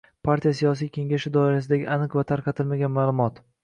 partiya 0.27 0.53
siyosiy 0.59 0.89
kengashi 0.95 1.33
doirasidagi 1.37 1.87
aniq 1.99 2.19
va 2.21 2.29
tarqatilmagan 2.35 2.99
ma’lumot. 3.01 3.45